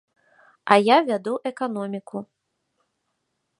[0.75, 2.25] А я вяду эканоміку.